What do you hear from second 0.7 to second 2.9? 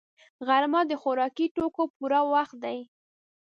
د خوراکي توکو پوره وخت دی